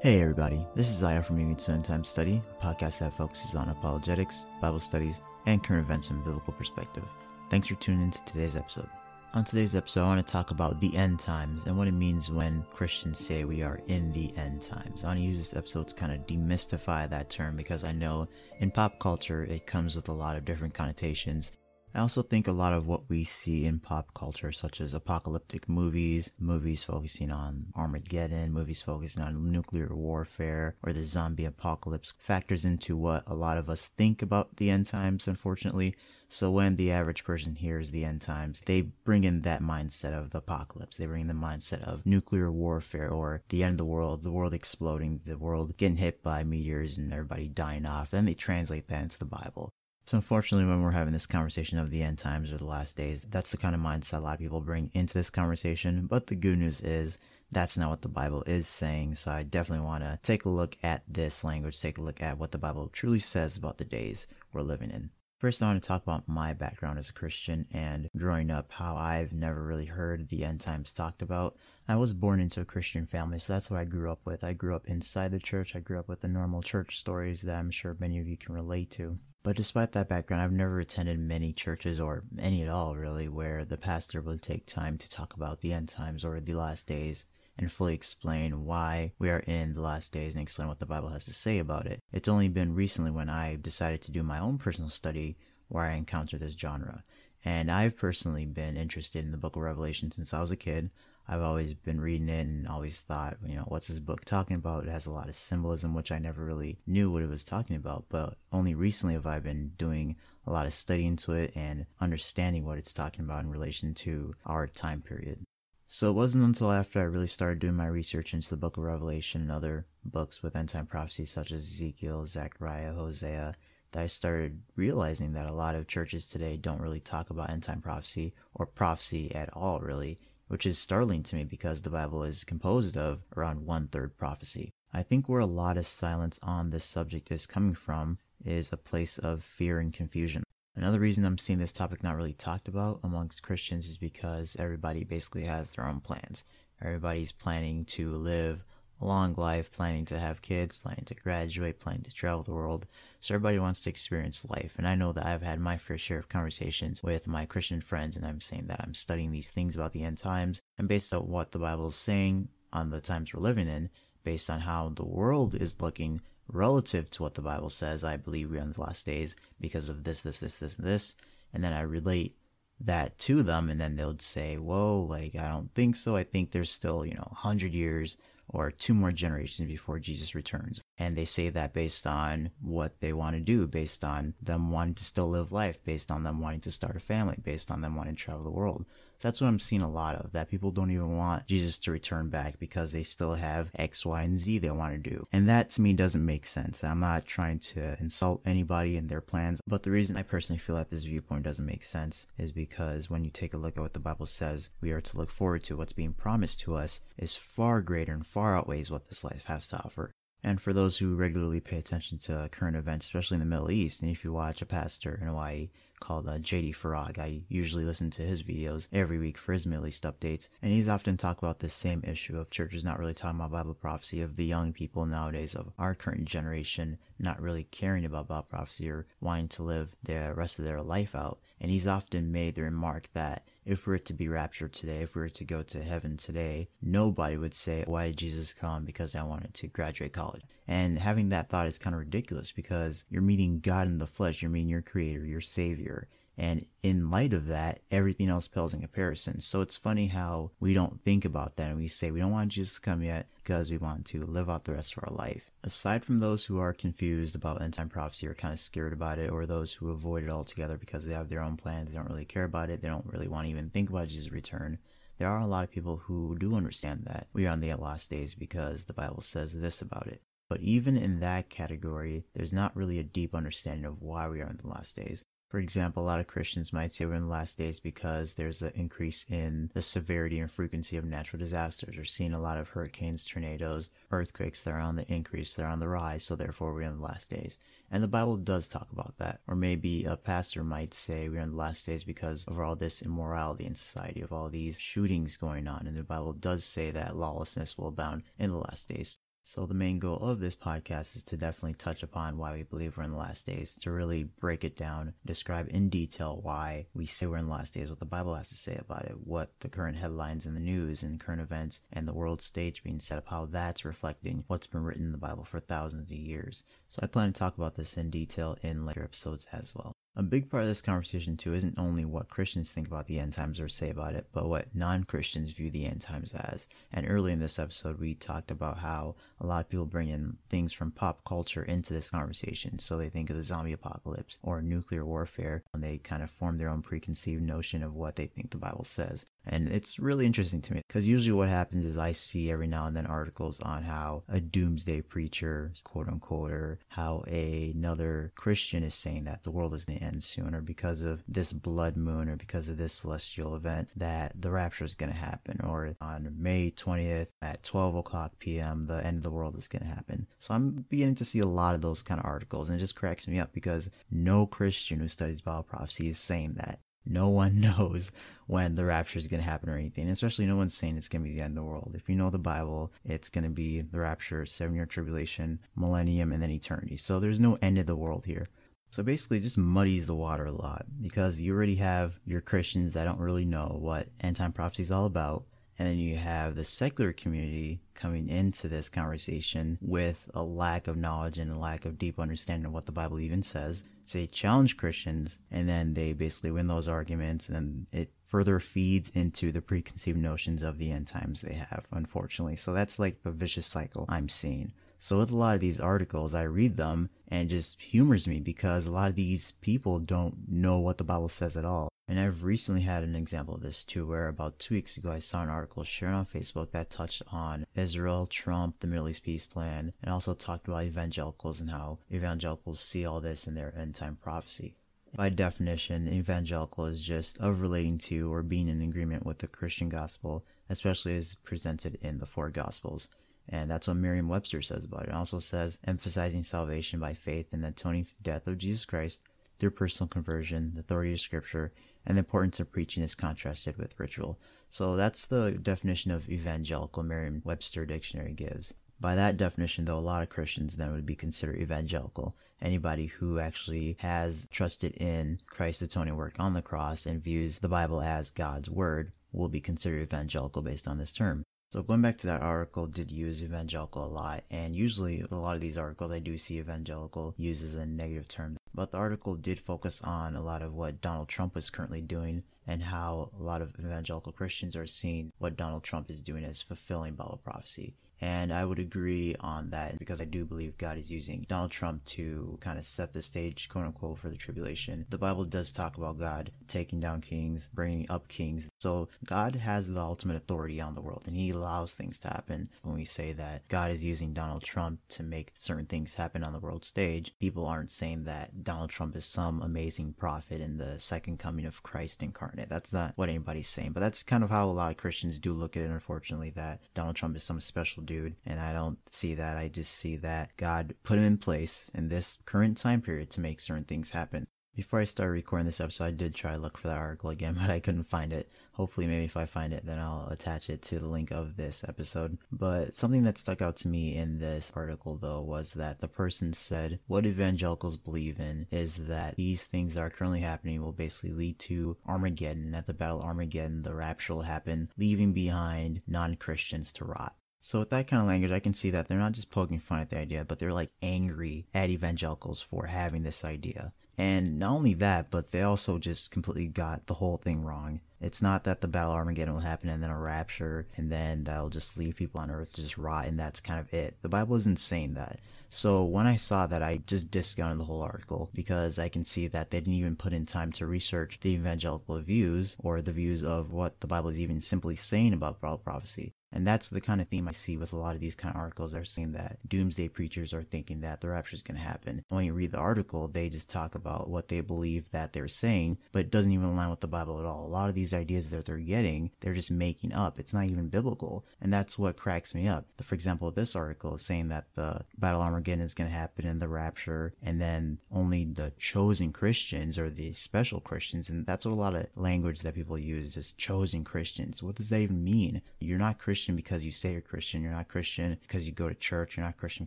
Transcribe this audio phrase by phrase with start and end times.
[0.00, 3.68] Hey everybody, this is Aya from Amy End Time Study, a podcast that focuses on
[3.68, 7.02] apologetics, Bible studies, and current events from a biblical perspective.
[7.50, 8.88] Thanks for tuning in to today's episode.
[9.34, 12.30] On today's episode, I want to talk about the end times and what it means
[12.30, 15.02] when Christians say we are in the end times.
[15.02, 18.28] I want to use this episode to kind of demystify that term because I know
[18.60, 21.50] in pop culture it comes with a lot of different connotations
[21.94, 25.68] I also think a lot of what we see in pop culture, such as apocalyptic
[25.68, 32.64] movies, movies focusing on Armageddon, movies focusing on nuclear warfare, or the zombie apocalypse, factors
[32.64, 35.94] into what a lot of us think about the end times, unfortunately.
[36.30, 40.28] So when the average person hears the end times, they bring in that mindset of
[40.28, 40.98] the apocalypse.
[40.98, 44.30] They bring in the mindset of nuclear warfare or the end of the world, the
[44.30, 48.10] world exploding, the world getting hit by meteors and everybody dying off.
[48.10, 49.72] Then they translate that into the Bible.
[50.08, 53.26] So unfortunately, when we're having this conversation of the end times or the last days,
[53.28, 56.06] that's the kind of mindset a lot of people bring into this conversation.
[56.06, 57.18] But the good news is
[57.52, 59.16] that's not what the Bible is saying.
[59.16, 62.38] So I definitely want to take a look at this language, take a look at
[62.38, 65.10] what the Bible truly says about the days we're living in.
[65.36, 68.96] First, I want to talk about my background as a Christian and growing up, how
[68.96, 71.54] I've never really heard the end times talked about.
[71.86, 74.42] I was born into a Christian family, so that's what I grew up with.
[74.42, 75.76] I grew up inside the church.
[75.76, 78.54] I grew up with the normal church stories that I'm sure many of you can
[78.54, 79.18] relate to.
[79.42, 83.64] But despite that background, I've never attended many churches or any at all really where
[83.64, 87.26] the pastor would take time to talk about the end times or the last days
[87.58, 91.08] and fully explain why we are in the last days and explain what the Bible
[91.08, 92.00] has to say about it.
[92.12, 95.36] It's only been recently when I decided to do my own personal study
[95.68, 97.04] where I encountered this genre.
[97.44, 100.90] And I've personally been interested in the book of Revelation since I was a kid.
[101.30, 104.84] I've always been reading it and always thought, you know, what's this book talking about?
[104.84, 107.76] It has a lot of symbolism, which I never really knew what it was talking
[107.76, 108.06] about.
[108.08, 112.64] But only recently have I been doing a lot of study into it and understanding
[112.64, 115.44] what it's talking about in relation to our time period.
[115.86, 118.84] So it wasn't until after I really started doing my research into the book of
[118.84, 123.54] Revelation and other books with end time prophecies such as Ezekiel, Zechariah, Hosea,
[123.92, 127.62] that I started realizing that a lot of churches today don't really talk about end
[127.62, 130.18] time prophecy or prophecy at all, really
[130.48, 134.70] which is startling to me because the Bible is composed of around one third prophecy.
[134.92, 138.76] I think where a lot of silence on this subject is coming from is a
[138.76, 140.42] place of fear and confusion.
[140.74, 145.04] Another reason I'm seeing this topic not really talked about amongst Christians is because everybody
[145.04, 146.44] basically has their own plans.
[146.80, 148.62] Everybody's planning to live
[149.00, 152.86] a long life, planning to have kids, planning to graduate, planning to travel the world.
[153.20, 154.74] So everybody wants to experience life.
[154.78, 158.16] And I know that I've had my fair share of conversations with my Christian friends,
[158.16, 160.62] and I'm saying that I'm studying these things about the end times.
[160.78, 163.90] And based on what the Bible is saying on the times we're living in,
[164.22, 168.50] based on how the world is looking relative to what the Bible says, I believe
[168.50, 171.16] we're in the last days because of this, this, this, this, and this.
[171.52, 172.36] And then I relate
[172.80, 176.14] that to them, and then they'll say, Whoa, like, I don't think so.
[176.14, 178.16] I think there's still, you know, 100 years
[178.48, 180.80] or two more generations before Jesus returns.
[180.96, 184.94] And they say that based on what they want to do, based on them wanting
[184.94, 187.96] to still live life, based on them wanting to start a family, based on them
[187.96, 188.86] wanting to travel the world.
[189.20, 192.30] That's what I'm seeing a lot of, that people don't even want Jesus to return
[192.30, 195.26] back because they still have X, Y, and Z they want to do.
[195.32, 196.84] And that to me doesn't make sense.
[196.84, 200.76] I'm not trying to insult anybody and their plans, but the reason I personally feel
[200.76, 203.92] that this viewpoint doesn't make sense is because when you take a look at what
[203.92, 207.34] the Bible says we are to look forward to, what's being promised to us is
[207.34, 210.12] far greater and far outweighs what this life has to offer.
[210.44, 214.02] And for those who regularly pay attention to current events, especially in the Middle East,
[214.02, 215.70] and if you watch a pastor in Hawaii
[216.00, 217.18] called uh, JD Farag.
[217.18, 220.88] I usually listen to his videos every week for his Middle East updates, and he's
[220.88, 224.36] often talked about this same issue of churches not really talking about Bible prophecy, of
[224.36, 229.06] the young people nowadays, of our current generation not really caring about Bible prophecy or
[229.20, 231.40] wanting to live the rest of their life out.
[231.60, 235.14] And he's often made the remark that if we were to be raptured today, if
[235.14, 238.84] we were to go to heaven today, nobody would say, Why did Jesus come?
[238.84, 240.42] Because I wanted to graduate college.
[240.68, 244.42] And having that thought is kind of ridiculous because you're meeting God in the flesh,
[244.42, 246.08] you're meeting your creator, your savior.
[246.36, 249.40] And in light of that, everything else pales in comparison.
[249.40, 252.52] So it's funny how we don't think about that and we say we don't want
[252.52, 255.50] Jesus to come yet because we want to live out the rest of our life.
[255.64, 259.18] Aside from those who are confused about end time prophecy or kind of scared about
[259.18, 262.10] it, or those who avoid it altogether because they have their own plans, they don't
[262.10, 264.78] really care about it, they don't really want to even think about Jesus' return,
[265.18, 268.10] there are a lot of people who do understand that we are on the last
[268.10, 270.22] days because the Bible says this about it.
[270.48, 274.48] But even in that category, there's not really a deep understanding of why we are
[274.48, 275.24] in the last days.
[275.48, 278.60] For example, a lot of Christians might say we're in the last days because there's
[278.60, 281.96] an increase in the severity and frequency of natural disasters.
[281.96, 285.80] We're seeing a lot of hurricanes, tornadoes, earthquakes that are on the increase, they're on
[285.80, 287.58] the rise, so therefore we're in the last days.
[287.90, 289.40] And the Bible does talk about that.
[289.48, 293.00] Or maybe a pastor might say we're in the last days because of all this
[293.00, 295.86] immorality in society, of all these shootings going on.
[295.86, 299.18] And the Bible does say that lawlessness will abound in the last days.
[299.50, 302.98] So the main goal of this podcast is to definitely touch upon why we believe
[302.98, 307.06] we're in the last days, to really break it down, describe in detail why we
[307.06, 309.58] say we're in the last days, what the Bible has to say about it, what
[309.60, 313.16] the current headlines in the news and current events and the world stage being set
[313.16, 316.64] up, how that's reflecting what's been written in the Bible for thousands of years.
[316.88, 319.94] So I plan to talk about this in detail in later episodes as well.
[320.18, 323.34] A big part of this conversation, too, isn't only what Christians think about the end
[323.34, 326.66] times or say about it, but what non Christians view the end times as.
[326.92, 330.38] And early in this episode, we talked about how a lot of people bring in
[330.48, 332.80] things from pop culture into this conversation.
[332.80, 336.58] So they think of the zombie apocalypse or nuclear warfare, and they kind of form
[336.58, 339.24] their own preconceived notion of what they think the Bible says.
[339.48, 342.86] And it's really interesting to me because usually what happens is I see every now
[342.86, 348.82] and then articles on how a doomsday preacher, quote unquote, or how a, another Christian
[348.82, 351.96] is saying that the world is going to end soon, or because of this blood
[351.96, 355.94] moon, or because of this celestial event, that the rapture is going to happen, or
[356.00, 359.94] on May 20th at 12 o'clock p.m., the end of the world is going to
[359.94, 360.26] happen.
[360.38, 362.96] So I'm beginning to see a lot of those kind of articles, and it just
[362.96, 366.80] cracks me up because no Christian who studies Bible prophecy is saying that.
[367.08, 368.12] No one knows
[368.46, 370.08] when the rapture is going to happen or anything.
[370.08, 371.92] Especially no one's saying it's going to be the end of the world.
[371.94, 376.32] If you know the Bible, it's going to be the rapture, seven year tribulation, millennium,
[376.32, 376.96] and then eternity.
[376.96, 378.46] So there's no end of the world here.
[378.90, 382.94] So basically, it just muddies the water a lot because you already have your Christians
[382.94, 385.44] that don't really know what end time prophecy is all about.
[385.78, 390.96] And then you have the secular community coming into this conversation with a lack of
[390.96, 394.76] knowledge and a lack of deep understanding of what the Bible even says say challenge
[394.76, 400.18] Christians and then they basically win those arguments and it further feeds into the preconceived
[400.18, 402.56] notions of the end times they have, unfortunately.
[402.56, 404.72] So that's like the vicious cycle I'm seeing.
[404.96, 408.86] So with a lot of these articles, I read them and just humors me because
[408.86, 411.88] a lot of these people don't know what the Bible says at all.
[412.10, 415.18] And I've recently had an example of this too, where about two weeks ago I
[415.18, 419.44] saw an article shared on Facebook that touched on Israel, Trump, the Middle East peace
[419.44, 423.94] plan, and also talked about evangelicals and how evangelicals see all this in their end
[423.94, 424.74] time prophecy.
[425.14, 429.88] By definition, evangelical is just of relating to or being in agreement with the Christian
[429.88, 433.08] gospel, especially as presented in the four gospels.
[433.48, 435.08] And that's what Merriam Webster says about it.
[435.08, 439.22] It also says emphasizing salvation by faith in the atoning death of Jesus Christ
[439.58, 441.72] through personal conversion, the authority of Scripture,
[442.04, 444.38] and the importance of preaching is contrasted with ritual.
[444.68, 448.74] So that's the definition of evangelical Merriam Webster Dictionary gives.
[449.00, 452.36] By that definition, though, a lot of Christians then would be considered evangelical.
[452.60, 457.68] Anybody who actually has trusted in Christ's atoning work on the cross and views the
[457.68, 461.44] Bible as God's word will be considered evangelical based on this term.
[461.70, 465.54] So going back to that article, did use evangelical a lot, and usually a lot
[465.54, 468.56] of these articles I do see evangelical used as a negative term.
[468.74, 472.44] But the article did focus on a lot of what Donald Trump is currently doing
[472.66, 476.62] and how a lot of evangelical Christians are seeing what Donald Trump is doing as
[476.62, 477.92] fulfilling Bible prophecy.
[478.20, 482.04] And I would agree on that because I do believe God is using Donald Trump
[482.06, 485.06] to kind of set the stage, quote unquote, for the tribulation.
[485.10, 488.68] The Bible does talk about God taking down kings, bringing up kings.
[488.80, 492.68] So God has the ultimate authority on the world and he allows things to happen.
[492.82, 496.52] When we say that God is using Donald Trump to make certain things happen on
[496.52, 500.98] the world stage, people aren't saying that Donald Trump is some amazing prophet in the
[500.98, 502.68] second coming of Christ incarnate.
[502.68, 505.52] That's not what anybody's saying, but that's kind of how a lot of Christians do
[505.52, 508.36] look at it, unfortunately, that Donald Trump is some special dude.
[508.46, 509.58] And I don't see that.
[509.58, 513.40] I just see that God put him in place in this current time period to
[513.40, 514.46] make certain things happen.
[514.74, 517.56] Before I started recording this episode, I did try to look for that article again,
[517.60, 518.48] but I couldn't find it.
[518.72, 521.84] Hopefully, maybe if I find it, then I'll attach it to the link of this
[521.86, 522.38] episode.
[522.50, 526.52] But something that stuck out to me in this article, though, was that the person
[526.52, 531.34] said what evangelicals believe in is that these things that are currently happening will basically
[531.34, 532.74] lead to Armageddon.
[532.74, 537.34] At the Battle of Armageddon, the rapture will happen, leaving behind non Christians to rot.
[537.68, 540.00] So with that kind of language, I can see that they're not just poking fun
[540.00, 543.92] at the idea, but they're like angry at evangelicals for having this idea.
[544.16, 548.00] And not only that, but they also just completely got the whole thing wrong.
[548.22, 551.68] It's not that the Battle Armageddon will happen and then a rapture and then that'll
[551.68, 554.16] just leave people on Earth to just rot and that's kind of it.
[554.22, 555.38] The Bible isn't saying that.
[555.68, 559.46] So when I saw that, I just discounted the whole article because I can see
[559.46, 563.44] that they didn't even put in time to research the evangelical views or the views
[563.44, 566.32] of what the Bible is even simply saying about prophecy.
[566.52, 568.60] And that's the kind of theme I see with a lot of these kind of
[568.60, 572.24] articles They're saying that doomsday preachers are thinking that the rapture is going to happen.
[572.28, 575.98] When you read the article, they just talk about what they believe that they're saying,
[576.12, 577.66] but it doesn't even align with the Bible at all.
[577.66, 580.38] A lot of these ideas that they're getting, they're just making up.
[580.38, 581.44] It's not even biblical.
[581.60, 582.86] And that's what cracks me up.
[583.02, 586.58] For example, this article is saying that the Battle Armageddon is going to happen in
[586.58, 591.28] the rapture, and then only the chosen Christians or the special Christians.
[591.28, 594.62] And that's what a lot of language that people use, just chosen Christians.
[594.62, 595.62] What does that even mean?
[595.78, 597.64] You're not Christian Christian because you say you're Christian.
[597.64, 599.36] You're not Christian because you go to church.
[599.36, 599.86] You're not Christian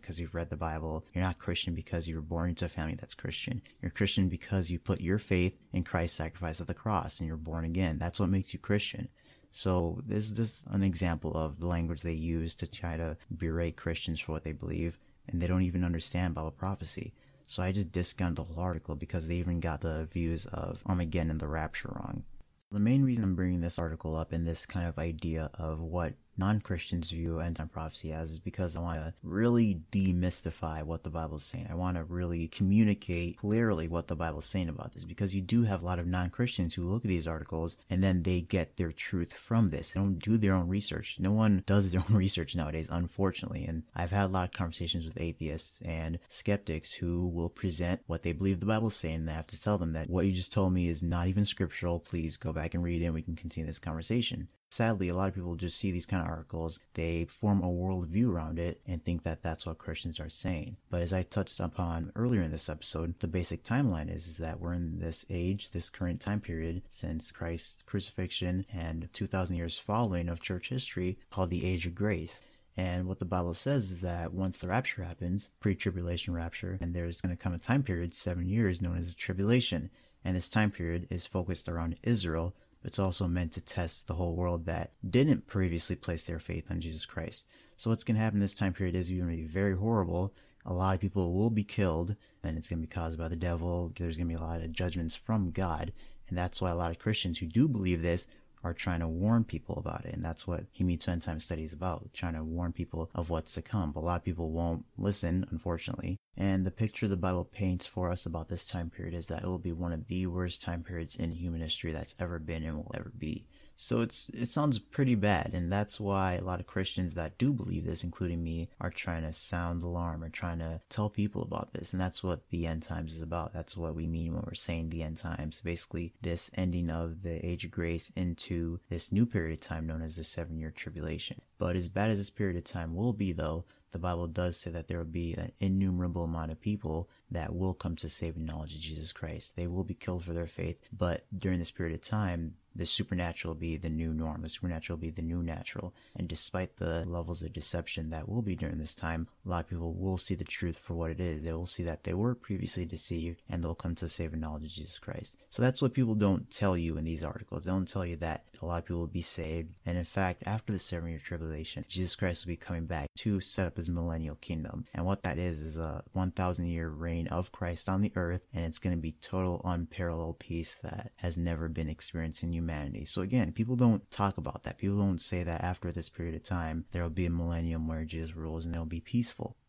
[0.00, 1.06] because you've read the Bible.
[1.14, 3.62] You're not Christian because you were born into a family that's Christian.
[3.80, 7.38] You're Christian because you put your faith in Christ's sacrifice at the cross and you're
[7.38, 7.98] born again.
[7.98, 9.08] That's what makes you Christian.
[9.50, 13.78] So this is just an example of the language they use to try to berate
[13.78, 17.14] Christians for what they believe, and they don't even understand Bible prophecy.
[17.46, 21.30] So I just discounted the whole article because they even got the views of Armageddon
[21.30, 22.24] and the rapture wrong.
[22.70, 26.14] The main reason I'm bringing this article up and this kind of idea of what
[26.36, 31.10] non-Christians view end time prophecy as is because I want to really demystify what the
[31.10, 31.68] Bible is saying.
[31.70, 35.42] I want to really communicate clearly what the Bible is saying about this because you
[35.42, 38.76] do have a lot of non-Christians who look at these articles and then they get
[38.76, 39.92] their truth from this.
[39.92, 41.16] They don't do their own research.
[41.20, 43.64] No one does their own research nowadays, unfortunately.
[43.64, 48.22] And I've had a lot of conversations with atheists and skeptics who will present what
[48.22, 49.16] they believe the Bible is saying.
[49.16, 51.44] And I have to tell them that what you just told me is not even
[51.44, 52.00] scriptural.
[52.00, 55.28] Please go back and read it and we can continue this conversation sadly, a lot
[55.28, 59.04] of people just see these kind of articles, they form a worldview around it and
[59.04, 60.76] think that that's what Christians are saying.
[60.90, 64.60] But as I touched upon earlier in this episode, the basic timeline is, is that
[64.60, 70.30] we're in this age, this current time period since Christ's crucifixion and 2,000 years following
[70.30, 72.42] of church history called the Age of Grace.
[72.74, 76.94] And what the Bible says is that once the rapture happens, pre tribulation rapture, and
[76.94, 79.90] there's going to come a time period, seven years, known as the tribulation.
[80.24, 84.36] And this time period is focused around Israel it's also meant to test the whole
[84.36, 87.46] world that didn't previously place their faith on Jesus Christ.
[87.76, 90.34] So what's going to happen this time period is going to be very horrible.
[90.64, 93.36] A lot of people will be killed, and it's going to be caused by the
[93.36, 93.92] devil.
[93.96, 95.92] There's going to be a lot of judgments from God,
[96.28, 98.28] and that's why a lot of Christians who do believe this
[98.64, 100.14] are trying to warn people about it.
[100.14, 103.30] And that's what He Meets End Time Study is about, trying to warn people of
[103.30, 103.92] what's to come.
[103.92, 106.18] But a lot of people won't listen, unfortunately.
[106.36, 109.46] And the picture the Bible paints for us about this time period is that it
[109.46, 112.76] will be one of the worst time periods in human history that's ever been and
[112.76, 113.46] will ever be.
[113.82, 117.52] So it's it sounds pretty bad, and that's why a lot of Christians that do
[117.52, 121.72] believe this, including me, are trying to sound alarm or trying to tell people about
[121.72, 121.92] this.
[121.92, 123.52] And that's what the end times is about.
[123.52, 125.60] That's what we mean when we're saying the end times.
[125.62, 130.00] Basically, this ending of the age of grace into this new period of time known
[130.00, 131.40] as the seven year tribulation.
[131.58, 134.70] But as bad as this period of time will be, though, the Bible does say
[134.70, 138.76] that there will be an innumerable amount of people that will come to saving knowledge
[138.76, 139.56] of Jesus Christ.
[139.56, 143.54] They will be killed for their faith, but during this period of time, the supernatural
[143.54, 144.42] be the new norm.
[144.42, 145.94] The supernatural be the new natural.
[146.16, 149.70] And despite the levels of deception that will be during this time, a lot of
[149.70, 151.42] people will see the truth for what it is.
[151.42, 154.70] They will see that they were previously deceived and they'll come to saving knowledge of
[154.70, 155.36] Jesus Christ.
[155.50, 157.64] So that's what people don't tell you in these articles.
[157.64, 159.74] They don't tell you that a lot of people will be saved.
[159.84, 163.40] And in fact, after the seven year tribulation, Jesus Christ will be coming back to
[163.40, 164.86] set up his millennial kingdom.
[164.94, 168.42] And what that is, is a 1000 year reign of Christ on the earth.
[168.54, 173.04] And it's going to be total unparalleled peace that has never been experienced in humanity.
[173.04, 174.78] So again, people don't talk about that.
[174.78, 178.04] People don't say that after this period of time, there will be a millennium where
[178.04, 179.00] Jesus rules and there'll be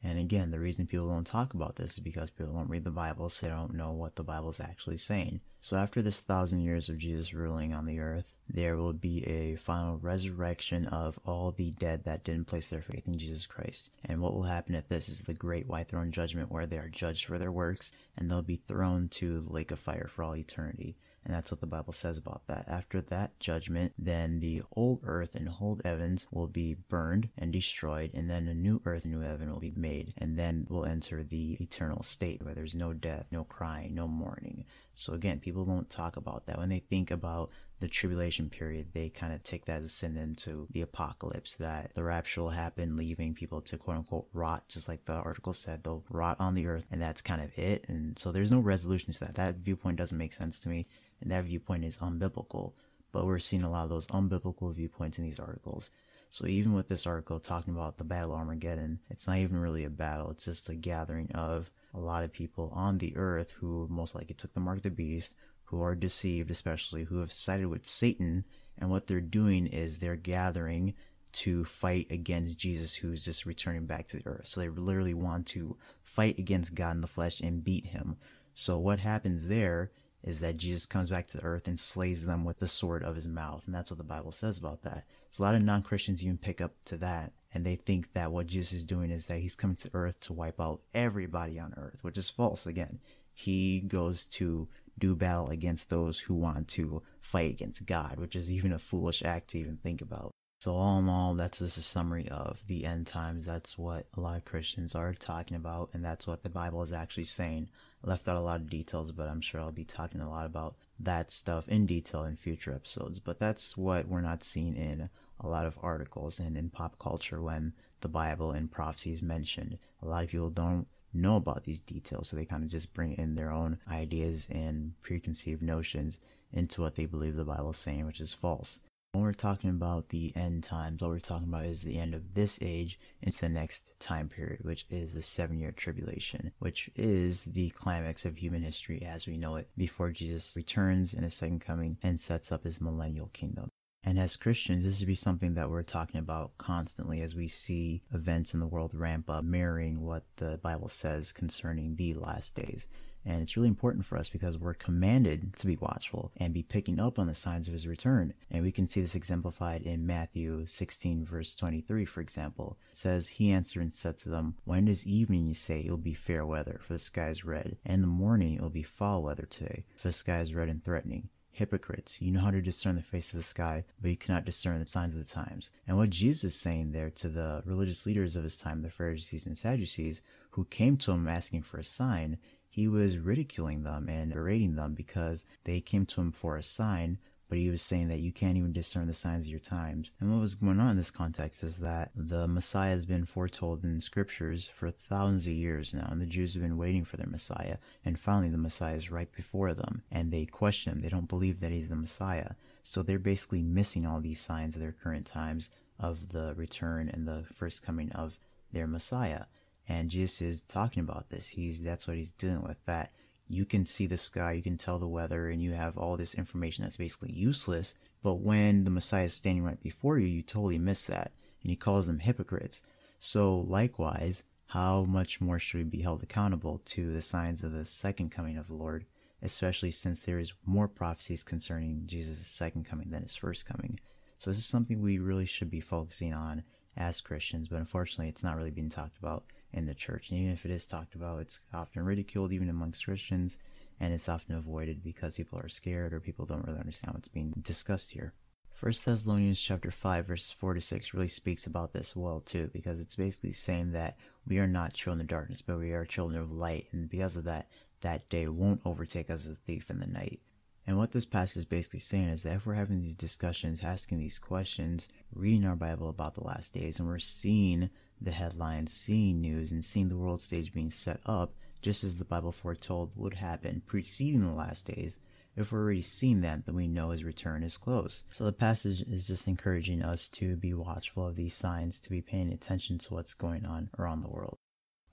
[0.03, 2.91] And again, the reason people don't talk about this is because people don't read the
[2.91, 5.41] Bible, so they don't know what the Bible is actually saying.
[5.59, 9.55] So after this thousand years of Jesus ruling on the earth, there will be a
[9.55, 13.89] final resurrection of all the dead that didn't place their faith in Jesus Christ.
[14.03, 16.89] And what will happen at this is the great white throne judgment where they are
[16.89, 20.35] judged for their works and they'll be thrown to the lake of fire for all
[20.35, 20.97] eternity.
[21.25, 22.67] And that's what the Bible says about that.
[22.67, 28.11] After that judgment, then the old earth and old heavens will be burned and destroyed,
[28.13, 31.23] and then a new earth and new heaven will be made, and then we'll enter
[31.23, 34.65] the eternal state where there's no death, no crying, no mourning.
[34.93, 36.57] So again, people don't talk about that.
[36.57, 37.49] When they think about
[37.79, 41.95] the tribulation period, they kind of take that as a synonym to the apocalypse, that
[41.95, 45.83] the rapture will happen, leaving people to quote unquote rot, just like the article said,
[45.83, 47.87] they'll rot on the earth, and that's kind of it.
[47.89, 49.35] And so there's no resolution to that.
[49.35, 50.87] That viewpoint doesn't make sense to me
[51.23, 52.73] and that viewpoint is unbiblical.
[53.11, 55.89] But we're seeing a lot of those unbiblical viewpoints in these articles.
[56.29, 59.85] So even with this article talking about the Battle of Armageddon, it's not even really
[59.85, 60.31] a battle.
[60.31, 64.33] It's just a gathering of a lot of people on the earth who most likely
[64.33, 68.45] took the mark of the beast, who are deceived, especially who have sided with Satan.
[68.79, 70.95] And what they're doing is they're gathering
[71.33, 74.47] to fight against Jesus, who's just returning back to the earth.
[74.47, 78.17] So they literally want to fight against God in the flesh and beat him.
[78.53, 79.91] So what happens there
[80.23, 83.27] is that Jesus comes back to earth and slays them with the sword of his
[83.27, 83.63] mouth.
[83.65, 85.05] And that's what the Bible says about that.
[85.29, 87.33] So a lot of non Christians even pick up to that.
[87.53, 90.33] And they think that what Jesus is doing is that he's coming to earth to
[90.33, 92.65] wipe out everybody on earth, which is false.
[92.65, 92.99] Again,
[93.33, 98.51] he goes to do battle against those who want to fight against God, which is
[98.51, 100.31] even a foolish act to even think about.
[100.59, 103.45] So all in all, that's just a summary of the end times.
[103.45, 106.93] That's what a lot of Christians are talking about, and that's what the Bible is
[106.93, 107.69] actually saying
[108.03, 110.75] left out a lot of details, but I'm sure I'll be talking a lot about
[110.99, 113.19] that stuff in detail in future episodes.
[113.19, 117.41] But that's what we're not seeing in a lot of articles and in pop culture
[117.41, 119.77] when the Bible and prophecy is mentioned.
[120.01, 123.13] A lot of people don't know about these details, so they kind of just bring
[123.13, 126.19] in their own ideas and preconceived notions
[126.51, 128.81] into what they believe the Bible is saying, which is false.
[129.13, 132.33] When we're talking about the end times, what we're talking about is the end of
[132.33, 137.43] this age into the next time period, which is the seven year tribulation, which is
[137.43, 141.61] the climax of human history as we know it before Jesus returns in his second
[141.61, 143.69] coming and sets up his millennial kingdom.
[144.03, 148.01] And as Christians, this would be something that we're talking about constantly as we see
[148.11, 152.87] events in the world ramp up, mirroring what the Bible says concerning the last days.
[153.25, 156.99] And it's really important for us because we're commanded to be watchful and be picking
[156.99, 158.33] up on the signs of his return.
[158.51, 162.77] And we can see this exemplified in Matthew 16, verse 23, for example.
[162.89, 165.89] It says, He answered and said to them, When it is evening, you say, it
[165.89, 167.77] will be fair weather, for the sky is red.
[167.85, 170.69] And in the morning, it will be foul weather today, for the sky is red
[170.69, 171.29] and threatening.
[171.53, 174.79] Hypocrites, you know how to discern the face of the sky, but you cannot discern
[174.79, 175.69] the signs of the times.
[175.87, 179.45] And what Jesus is saying there to the religious leaders of his time, the Pharisees
[179.45, 182.39] and Sadducees, who came to him asking for a sign,
[182.73, 187.19] he was ridiculing them and berating them because they came to him for a sign,
[187.47, 190.13] but he was saying that you can't even discern the signs of your times.
[190.19, 193.83] And what was going on in this context is that the Messiah has been foretold
[193.83, 197.29] in scriptures for thousands of years now, and the Jews have been waiting for their
[197.29, 201.01] Messiah, and finally the Messiah is right before them, and they question him.
[201.01, 202.53] They don't believe that he's the Messiah.
[202.81, 207.27] So they're basically missing all these signs of their current times of the return and
[207.27, 208.39] the first coming of
[208.71, 209.43] their Messiah.
[209.87, 211.49] And Jesus is talking about this.
[211.49, 212.77] He's that's what he's dealing with.
[212.85, 213.11] That
[213.49, 216.35] you can see the sky, you can tell the weather, and you have all this
[216.35, 217.95] information that's basically useless.
[218.21, 221.33] But when the Messiah is standing right before you, you totally miss that.
[221.61, 222.83] And he calls them hypocrites.
[223.19, 227.85] So likewise, how much more should we be held accountable to the signs of the
[227.85, 229.05] second coming of the Lord,
[229.41, 233.99] especially since there is more prophecies concerning Jesus' second coming than his first coming.
[234.37, 236.63] So this is something we really should be focusing on
[236.97, 240.29] as Christians, but unfortunately it's not really being talked about in the church.
[240.29, 243.59] And even if it is talked about, it's often ridiculed even amongst Christians,
[243.99, 247.53] and it's often avoided because people are scared or people don't really understand what's being
[247.61, 248.33] discussed here.
[248.71, 252.99] First Thessalonians chapter 5 verses 4 to 6 really speaks about this well too because
[252.99, 256.51] it's basically saying that we are not children of darkness but we are children of
[256.51, 257.69] light and because of that
[258.01, 260.41] that day won't overtake us as a thief in the night.
[260.85, 264.19] And what this passage is basically saying is that if we're having these discussions, asking
[264.19, 267.89] these questions, reading our Bible about the last days, and we're seeing
[268.23, 272.25] the headlines, seeing news, and seeing the world stage being set up just as the
[272.25, 275.19] Bible foretold would happen preceding the last days.
[275.55, 278.23] If we're already seeing that, then we know his return is close.
[278.31, 282.21] So the passage is just encouraging us to be watchful of these signs, to be
[282.21, 284.57] paying attention to what's going on around the world.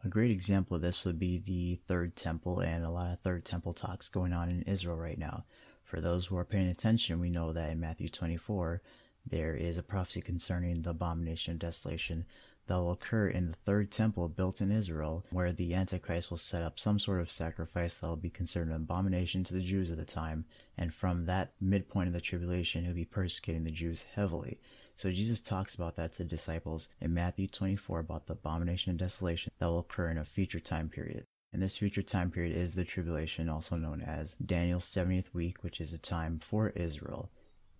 [0.03, 3.45] A great example of this would be the Third Temple and a lot of Third
[3.45, 5.45] Temple talks going on in Israel right now.
[5.83, 8.81] For those who are paying attention, we know that in Matthew 24,
[9.27, 12.25] there is a prophecy concerning the abomination of desolation
[12.71, 16.63] that will occur in the third temple built in Israel, where the Antichrist will set
[16.63, 19.99] up some sort of sacrifice that will be considered an abomination to the Jews at
[19.99, 20.45] the time,
[20.79, 24.61] and from that midpoint of the tribulation, he'll be persecuting the Jews heavily.
[24.95, 28.99] So Jesus talks about that to the disciples in Matthew 24 about the abomination of
[28.99, 31.25] desolation that will occur in a future time period.
[31.53, 35.81] And this future time period is the tribulation, also known as Daniel's 70th week, which
[35.81, 37.33] is a time for Israel.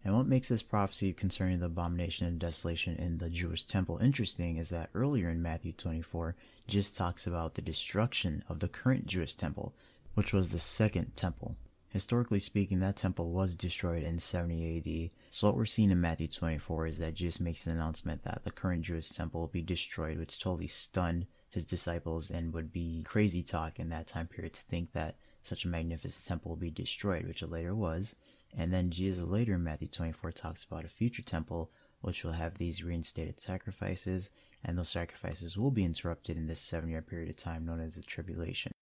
[0.05, 4.57] And what makes this prophecy concerning the abomination and desolation in the Jewish temple interesting
[4.57, 6.37] is that earlier in Matthew 24,
[6.67, 9.75] Jesus talks about the destruction of the current Jewish temple,
[10.15, 11.57] which was the second temple.
[11.91, 15.11] Historically speaking, that temple was destroyed in 70 AD.
[15.29, 18.53] So what we're seeing in Matthew 24 is that Jesus makes an announcement that the
[18.53, 23.43] current Jewish temple will be destroyed, which totally stunned his disciples and would be crazy
[23.43, 27.27] talk in that time period to think that such a magnificent temple will be destroyed,
[27.27, 28.15] which it later was.
[28.57, 32.57] And then Jesus later in Matthew 24 talks about a future temple which will have
[32.57, 34.31] these reinstated sacrifices,
[34.65, 37.95] and those sacrifices will be interrupted in this seven year period of time known as
[37.95, 38.73] the tribulation.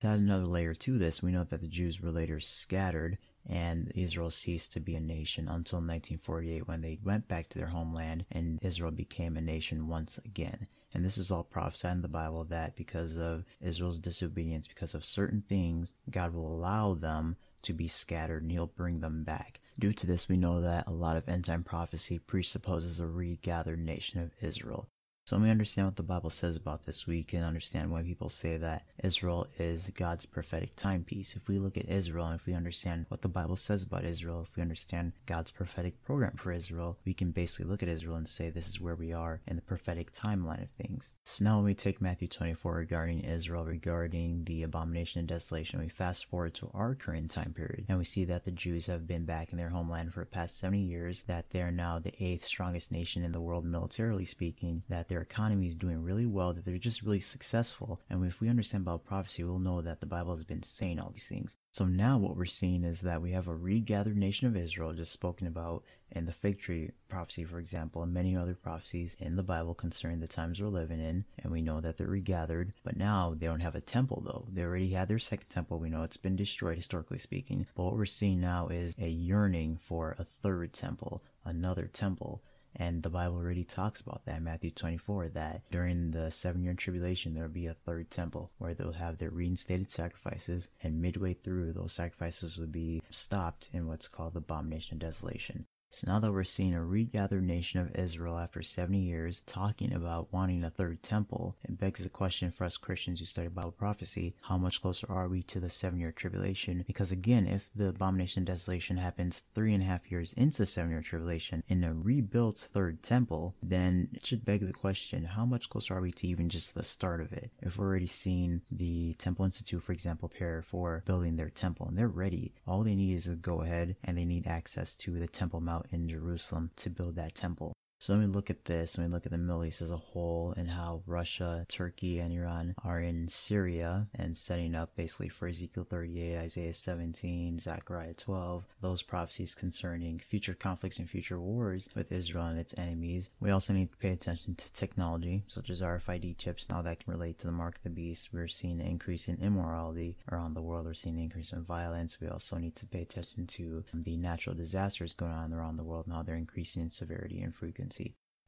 [0.00, 3.92] To add another layer to this, we know that the Jews were later scattered and
[3.94, 8.24] Israel ceased to be a nation until 1948 when they went back to their homeland
[8.30, 10.68] and Israel became a nation once again.
[10.92, 15.04] And this is all prophesied in the Bible that because of Israel's disobedience, because of
[15.04, 19.60] certain things, God will allow them to be scattered and he'll bring them back.
[19.78, 23.78] Due to this, we know that a lot of end time prophecy presupposes a regathered
[23.78, 24.88] nation of Israel.
[25.30, 28.28] So let me understand what the Bible says about this week and understand why people
[28.28, 31.36] say that Israel is God's prophetic timepiece.
[31.36, 34.42] If we look at Israel and if we understand what the Bible says about Israel,
[34.42, 38.26] if we understand God's prophetic program for Israel, we can basically look at Israel and
[38.26, 41.14] say this is where we are in the prophetic timeline of things.
[41.22, 45.88] So now when we take Matthew 24 regarding Israel, regarding the abomination and desolation, we
[45.88, 49.26] fast forward to our current time period and we see that the Jews have been
[49.26, 52.44] back in their homeland for the past 70 years, that they are now the eighth
[52.44, 56.54] strongest nation in the world militarily speaking, that they're their economy is doing really well,
[56.54, 58.00] that they're just really successful.
[58.08, 61.10] And if we understand about prophecy, we'll know that the Bible has been saying all
[61.10, 61.58] these things.
[61.72, 65.12] So now what we're seeing is that we have a regathered nation of Israel just
[65.12, 69.42] spoken about in the fig tree prophecy, for example, and many other prophecies in the
[69.42, 71.26] Bible concerning the times we're living in.
[71.38, 74.46] And we know that they're regathered, but now they don't have a temple though.
[74.50, 75.80] They already had their second temple.
[75.80, 77.66] We know it's been destroyed historically speaking.
[77.74, 82.42] But what we're seeing now is a yearning for a third temple, another temple.
[82.76, 86.74] And the Bible already talks about that in Matthew 24, that during the seven year
[86.74, 91.34] tribulation, there will be a third temple where they'll have their reinstated sacrifices, and midway
[91.34, 95.66] through, those sacrifices would be stopped in what's called the abomination of desolation.
[95.92, 100.32] So now that we're seeing a regathered nation of Israel after 70 years talking about
[100.32, 104.36] wanting a third temple, it begs the question for us Christians who study Bible prophecy,
[104.42, 106.84] how much closer are we to the seven year tribulation?
[106.86, 110.66] Because again, if the abomination of desolation happens three and a half years into the
[110.66, 115.44] seven year tribulation in a rebuilt third temple, then it should beg the question, how
[115.44, 117.50] much closer are we to even just the start of it?
[117.62, 121.98] If we're already seeing the Temple Institute, for example, prepare for building their temple and
[121.98, 125.26] they're ready, all they need is to go ahead and they need access to the
[125.26, 127.72] Temple Mount in Jerusalem to build that temple.
[128.00, 129.98] So when we look at this, when we look at the Middle East as a
[129.98, 135.46] whole and how Russia, Turkey, and Iran are in Syria and setting up basically for
[135.46, 142.10] Ezekiel 38, Isaiah 17, Zechariah 12, those prophecies concerning future conflicts and future wars with
[142.10, 143.28] Israel and its enemies.
[143.38, 147.04] We also need to pay attention to technology, such as RFID chips, and now that
[147.04, 148.30] can relate to the mark of the beast.
[148.32, 150.86] We're seeing an increase in immorality around the world.
[150.86, 152.18] We're seeing an increase in violence.
[152.18, 156.08] We also need to pay attention to the natural disasters going on around the world,
[156.08, 157.89] now they're increasing in severity and frequency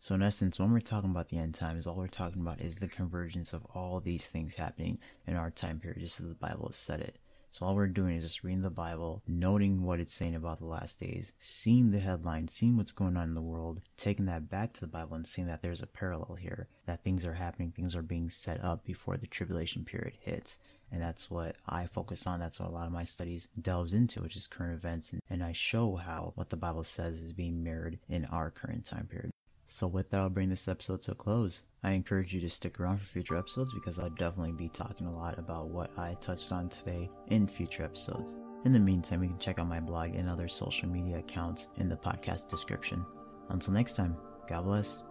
[0.02, 2.78] so in essence, when we're talking about the end times, all we're talking about is
[2.78, 6.66] the convergence of all these things happening in our time period, just as the Bible
[6.66, 7.20] has said it.
[7.52, 10.66] So all we're doing is just reading the Bible, noting what it's saying about the
[10.66, 14.72] last days, seeing the headlines, seeing what's going on in the world, taking that back
[14.72, 17.94] to the Bible and seeing that there's a parallel here, that things are happening, things
[17.94, 20.58] are being set up before the tribulation period hits.
[20.92, 22.38] And that's what I focus on.
[22.38, 25.14] That's what a lot of my studies delves into, which is current events.
[25.30, 29.06] And I show how what the Bible says is being mirrored in our current time
[29.06, 29.30] period.
[29.64, 31.64] So with that, I'll bring this episode to a close.
[31.82, 35.16] I encourage you to stick around for future episodes because I'll definitely be talking a
[35.16, 38.36] lot about what I touched on today in future episodes.
[38.64, 41.88] In the meantime, you can check out my blog and other social media accounts in
[41.88, 43.04] the podcast description.
[43.48, 45.04] Until next time, God bless.